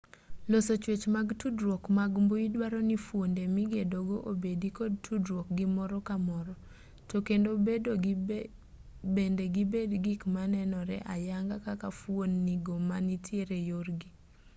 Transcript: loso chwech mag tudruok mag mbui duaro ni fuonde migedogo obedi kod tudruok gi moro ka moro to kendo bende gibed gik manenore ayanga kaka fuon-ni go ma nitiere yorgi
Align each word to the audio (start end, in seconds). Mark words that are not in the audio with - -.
loso 0.51 0.73
chwech 0.83 1.03
mag 1.15 1.27
tudruok 1.41 1.83
mag 1.97 2.11
mbui 2.23 2.45
duaro 2.53 2.79
ni 2.89 2.97
fuonde 3.05 3.43
migedogo 3.55 4.15
obedi 4.31 4.69
kod 4.77 4.93
tudruok 5.05 5.47
gi 5.57 5.65
moro 5.75 5.97
ka 6.07 6.15
moro 6.27 6.53
to 7.09 7.17
kendo 7.27 7.49
bende 9.15 9.43
gibed 9.55 9.91
gik 10.05 10.21
manenore 10.35 10.97
ayanga 11.15 11.57
kaka 11.67 11.89
fuon-ni 11.99 12.53
go 12.65 12.75
ma 12.87 12.97
nitiere 13.07 13.57
yorgi 13.69 14.09